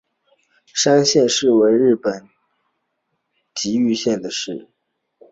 [0.73, 2.27] 山县市为日本
[3.53, 4.67] 岐阜县的市。